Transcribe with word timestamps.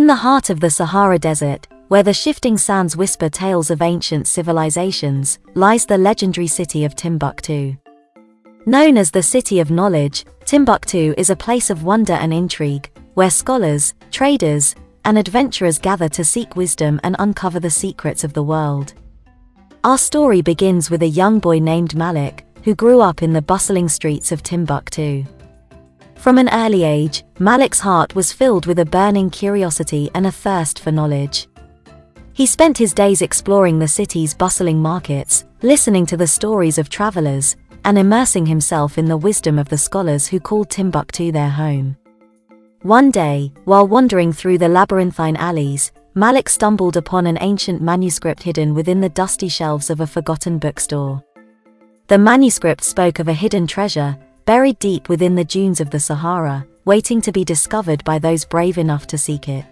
In 0.00 0.06
the 0.06 0.14
heart 0.14 0.48
of 0.48 0.60
the 0.60 0.70
Sahara 0.70 1.18
Desert, 1.18 1.68
where 1.88 2.02
the 2.02 2.14
shifting 2.14 2.56
sands 2.56 2.96
whisper 2.96 3.28
tales 3.28 3.70
of 3.70 3.82
ancient 3.82 4.26
civilizations, 4.26 5.38
lies 5.54 5.84
the 5.84 5.98
legendary 5.98 6.46
city 6.46 6.86
of 6.86 6.96
Timbuktu. 6.96 7.76
Known 8.64 8.96
as 8.96 9.10
the 9.10 9.22
City 9.22 9.60
of 9.60 9.70
Knowledge, 9.70 10.24
Timbuktu 10.46 11.12
is 11.18 11.28
a 11.28 11.36
place 11.36 11.68
of 11.68 11.84
wonder 11.84 12.14
and 12.14 12.32
intrigue, 12.32 12.90
where 13.12 13.28
scholars, 13.28 13.92
traders, 14.10 14.74
and 15.04 15.18
adventurers 15.18 15.78
gather 15.78 16.08
to 16.08 16.24
seek 16.24 16.56
wisdom 16.56 16.98
and 17.04 17.14
uncover 17.18 17.60
the 17.60 17.68
secrets 17.68 18.24
of 18.24 18.32
the 18.32 18.42
world. 18.42 18.94
Our 19.84 19.98
story 19.98 20.40
begins 20.40 20.90
with 20.90 21.02
a 21.02 21.08
young 21.08 21.40
boy 21.40 21.58
named 21.58 21.94
Malik, 21.94 22.46
who 22.64 22.74
grew 22.74 23.02
up 23.02 23.22
in 23.22 23.34
the 23.34 23.42
bustling 23.42 23.90
streets 23.90 24.32
of 24.32 24.42
Timbuktu. 24.42 25.26
From 26.20 26.36
an 26.36 26.50
early 26.50 26.84
age, 26.84 27.24
Malik's 27.38 27.80
heart 27.80 28.14
was 28.14 28.30
filled 28.30 28.66
with 28.66 28.78
a 28.78 28.84
burning 28.84 29.30
curiosity 29.30 30.10
and 30.14 30.26
a 30.26 30.30
thirst 30.30 30.78
for 30.80 30.92
knowledge. 30.92 31.48
He 32.34 32.44
spent 32.44 32.76
his 32.76 32.92
days 32.92 33.22
exploring 33.22 33.78
the 33.78 33.88
city's 33.88 34.34
bustling 34.34 34.82
markets, 34.82 35.46
listening 35.62 36.04
to 36.04 36.18
the 36.18 36.26
stories 36.26 36.76
of 36.76 36.90
travelers, 36.90 37.56
and 37.86 37.96
immersing 37.96 38.44
himself 38.44 38.98
in 38.98 39.06
the 39.06 39.16
wisdom 39.16 39.58
of 39.58 39.70
the 39.70 39.78
scholars 39.78 40.26
who 40.26 40.40
called 40.40 40.68
Timbuktu 40.68 41.32
their 41.32 41.48
home. 41.48 41.96
One 42.82 43.10
day, 43.10 43.54
while 43.64 43.88
wandering 43.88 44.30
through 44.30 44.58
the 44.58 44.68
labyrinthine 44.68 45.36
alleys, 45.36 45.90
Malik 46.14 46.50
stumbled 46.50 46.98
upon 46.98 47.26
an 47.26 47.38
ancient 47.40 47.80
manuscript 47.80 48.42
hidden 48.42 48.74
within 48.74 49.00
the 49.00 49.08
dusty 49.08 49.48
shelves 49.48 49.88
of 49.88 50.00
a 50.00 50.06
forgotten 50.06 50.58
bookstore. 50.58 51.24
The 52.08 52.18
manuscript 52.18 52.84
spoke 52.84 53.20
of 53.20 53.28
a 53.28 53.32
hidden 53.32 53.66
treasure, 53.66 54.18
buried 54.50 54.80
deep 54.80 55.08
within 55.08 55.36
the 55.36 55.44
dunes 55.44 55.80
of 55.80 55.90
the 55.90 56.00
Sahara, 56.00 56.66
waiting 56.84 57.20
to 57.20 57.30
be 57.30 57.44
discovered 57.44 58.02
by 58.02 58.18
those 58.18 58.44
brave 58.44 58.78
enough 58.78 59.06
to 59.06 59.16
seek 59.16 59.48
it. 59.48 59.64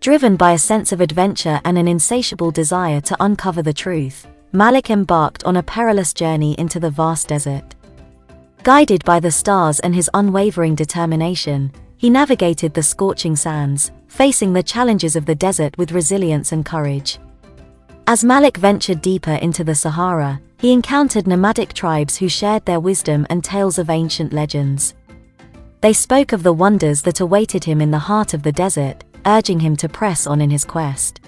Driven 0.00 0.36
by 0.36 0.52
a 0.52 0.58
sense 0.58 0.92
of 0.92 1.00
adventure 1.00 1.58
and 1.64 1.78
an 1.78 1.88
insatiable 1.88 2.50
desire 2.50 3.00
to 3.00 3.16
uncover 3.18 3.62
the 3.62 3.72
truth, 3.72 4.26
Malik 4.52 4.90
embarked 4.90 5.42
on 5.44 5.56
a 5.56 5.62
perilous 5.62 6.12
journey 6.12 6.54
into 6.58 6.78
the 6.78 6.90
vast 6.90 7.28
desert. 7.28 7.74
Guided 8.62 9.02
by 9.06 9.20
the 9.20 9.30
stars 9.30 9.80
and 9.80 9.94
his 9.94 10.10
unwavering 10.12 10.74
determination, 10.74 11.72
he 11.96 12.10
navigated 12.10 12.74
the 12.74 12.82
scorching 12.82 13.36
sands, 13.36 13.90
facing 14.06 14.52
the 14.52 14.62
challenges 14.62 15.16
of 15.16 15.24
the 15.24 15.34
desert 15.34 15.78
with 15.78 15.92
resilience 15.92 16.52
and 16.52 16.66
courage. 16.66 17.18
As 18.06 18.22
Malik 18.22 18.58
ventured 18.58 19.00
deeper 19.00 19.36
into 19.46 19.64
the 19.64 19.74
Sahara, 19.74 20.42
he 20.58 20.72
encountered 20.72 21.26
nomadic 21.26 21.72
tribes 21.72 22.16
who 22.16 22.28
shared 22.28 22.64
their 22.64 22.80
wisdom 22.80 23.26
and 23.30 23.44
tales 23.44 23.78
of 23.78 23.90
ancient 23.90 24.32
legends. 24.32 24.94
They 25.80 25.92
spoke 25.92 26.32
of 26.32 26.42
the 26.42 26.52
wonders 26.52 27.02
that 27.02 27.20
awaited 27.20 27.64
him 27.64 27.80
in 27.80 27.92
the 27.92 27.98
heart 27.98 28.34
of 28.34 28.42
the 28.42 28.52
desert, 28.52 29.04
urging 29.24 29.60
him 29.60 29.76
to 29.76 29.88
press 29.88 30.26
on 30.26 30.40
in 30.40 30.50
his 30.50 30.64
quest. 30.64 31.20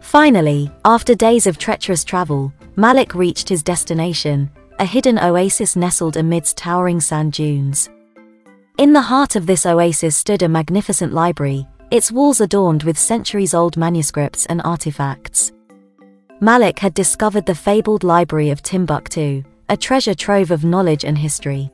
Finally, 0.00 0.72
after 0.84 1.14
days 1.14 1.46
of 1.46 1.58
treacherous 1.58 2.02
travel, 2.02 2.52
Malik 2.74 3.14
reached 3.14 3.48
his 3.48 3.62
destination, 3.62 4.50
a 4.80 4.84
hidden 4.84 5.18
oasis 5.18 5.76
nestled 5.76 6.16
amidst 6.16 6.56
towering 6.56 7.00
sand 7.00 7.32
dunes. 7.32 7.88
In 8.78 8.92
the 8.92 9.02
heart 9.02 9.36
of 9.36 9.46
this 9.46 9.66
oasis 9.66 10.16
stood 10.16 10.42
a 10.42 10.48
magnificent 10.48 11.12
library, 11.12 11.68
its 11.90 12.10
walls 12.10 12.40
adorned 12.40 12.82
with 12.82 12.98
centuries-old 12.98 13.76
manuscripts 13.76 14.46
and 14.46 14.60
artifacts. 14.64 15.52
Malik 16.42 16.78
had 16.78 16.94
discovered 16.94 17.44
the 17.44 17.54
fabled 17.54 18.02
Library 18.02 18.48
of 18.48 18.62
Timbuktu, 18.62 19.44
a 19.68 19.76
treasure 19.76 20.14
trove 20.14 20.50
of 20.50 20.64
knowledge 20.64 21.04
and 21.04 21.18
history. 21.18 21.70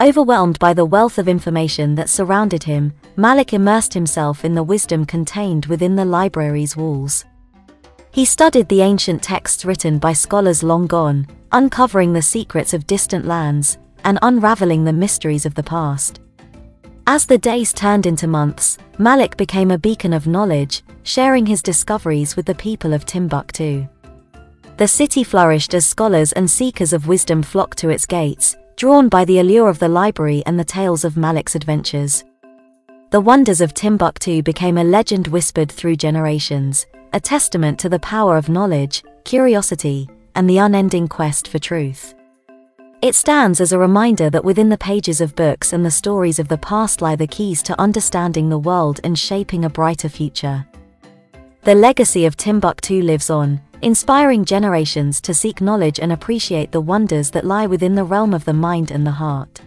Overwhelmed 0.00 0.58
by 0.58 0.72
the 0.72 0.86
wealth 0.86 1.18
of 1.18 1.28
information 1.28 1.94
that 1.96 2.08
surrounded 2.08 2.62
him, 2.64 2.94
Malik 3.16 3.52
immersed 3.52 3.92
himself 3.92 4.42
in 4.42 4.54
the 4.54 4.62
wisdom 4.62 5.04
contained 5.04 5.66
within 5.66 5.96
the 5.96 6.04
library's 6.06 6.78
walls. 6.78 7.26
He 8.10 8.24
studied 8.24 8.70
the 8.70 8.80
ancient 8.80 9.22
texts 9.22 9.66
written 9.66 9.98
by 9.98 10.14
scholars 10.14 10.62
long 10.62 10.86
gone, 10.86 11.26
uncovering 11.52 12.14
the 12.14 12.22
secrets 12.22 12.72
of 12.72 12.86
distant 12.86 13.26
lands 13.26 13.76
and 14.04 14.18
unraveling 14.22 14.84
the 14.84 14.94
mysteries 14.94 15.44
of 15.44 15.54
the 15.56 15.62
past. 15.62 16.20
As 17.06 17.26
the 17.26 17.36
days 17.36 17.74
turned 17.74 18.06
into 18.06 18.26
months, 18.26 18.78
Malik 18.96 19.36
became 19.36 19.70
a 19.70 19.78
beacon 19.78 20.14
of 20.14 20.26
knowledge, 20.26 20.82
sharing 21.02 21.44
his 21.44 21.60
discoveries 21.60 22.34
with 22.34 22.46
the 22.46 22.54
people 22.54 22.94
of 22.94 23.04
Timbuktu. 23.04 23.86
The 24.78 24.88
city 24.88 25.22
flourished 25.22 25.74
as 25.74 25.84
scholars 25.84 26.32
and 26.32 26.50
seekers 26.50 26.94
of 26.94 27.06
wisdom 27.06 27.42
flocked 27.42 27.76
to 27.78 27.90
its 27.90 28.06
gates, 28.06 28.56
drawn 28.76 29.10
by 29.10 29.26
the 29.26 29.40
allure 29.40 29.68
of 29.68 29.78
the 29.78 29.88
library 29.88 30.42
and 30.46 30.58
the 30.58 30.64
tales 30.64 31.04
of 31.04 31.18
Malik's 31.18 31.54
adventures. 31.54 32.24
The 33.10 33.20
wonders 33.20 33.60
of 33.60 33.74
Timbuktu 33.74 34.42
became 34.42 34.78
a 34.78 34.84
legend 34.84 35.28
whispered 35.28 35.70
through 35.70 35.96
generations, 35.96 36.86
a 37.12 37.20
testament 37.20 37.78
to 37.80 37.90
the 37.90 38.00
power 38.00 38.38
of 38.38 38.48
knowledge, 38.48 39.04
curiosity, 39.24 40.08
and 40.34 40.48
the 40.48 40.58
unending 40.58 41.06
quest 41.06 41.48
for 41.48 41.58
truth. 41.58 42.14
It 43.04 43.14
stands 43.14 43.60
as 43.60 43.70
a 43.70 43.78
reminder 43.78 44.30
that 44.30 44.46
within 44.46 44.70
the 44.70 44.78
pages 44.78 45.20
of 45.20 45.36
books 45.36 45.74
and 45.74 45.84
the 45.84 45.90
stories 45.90 46.38
of 46.38 46.48
the 46.48 46.56
past 46.56 47.02
lie 47.02 47.16
the 47.16 47.26
keys 47.26 47.62
to 47.64 47.78
understanding 47.78 48.48
the 48.48 48.58
world 48.58 48.98
and 49.04 49.18
shaping 49.18 49.66
a 49.66 49.68
brighter 49.68 50.08
future. 50.08 50.66
The 51.64 51.74
legacy 51.74 52.24
of 52.24 52.38
Timbuktu 52.38 53.02
lives 53.02 53.28
on, 53.28 53.60
inspiring 53.82 54.46
generations 54.46 55.20
to 55.20 55.34
seek 55.34 55.60
knowledge 55.60 56.00
and 56.00 56.12
appreciate 56.12 56.72
the 56.72 56.80
wonders 56.80 57.30
that 57.32 57.44
lie 57.44 57.66
within 57.66 57.94
the 57.94 58.04
realm 58.04 58.32
of 58.32 58.46
the 58.46 58.54
mind 58.54 58.90
and 58.90 59.06
the 59.06 59.10
heart. 59.10 59.60